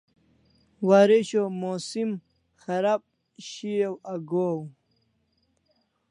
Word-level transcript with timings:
Waresho 0.87 1.41
musim 1.59 2.09
kharab 2.61 3.01
shiau 3.49 3.93
agohaw 4.13 4.59